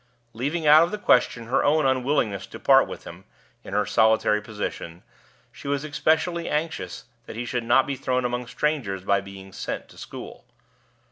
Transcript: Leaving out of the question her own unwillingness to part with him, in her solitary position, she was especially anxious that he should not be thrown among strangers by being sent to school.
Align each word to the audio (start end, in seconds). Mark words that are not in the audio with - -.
Leaving 0.33 0.65
out 0.65 0.81
of 0.81 0.89
the 0.89 0.97
question 0.97 1.45
her 1.45 1.63
own 1.63 1.85
unwillingness 1.85 2.47
to 2.47 2.57
part 2.59 2.87
with 2.87 3.03
him, 3.03 3.23
in 3.63 3.75
her 3.75 3.85
solitary 3.85 4.41
position, 4.41 5.03
she 5.51 5.67
was 5.67 5.83
especially 5.83 6.49
anxious 6.49 7.05
that 7.27 7.35
he 7.35 7.45
should 7.45 7.63
not 7.63 7.85
be 7.85 7.95
thrown 7.95 8.25
among 8.25 8.47
strangers 8.47 9.03
by 9.03 9.21
being 9.21 9.53
sent 9.53 9.87
to 9.89 9.99
school. 9.99 10.43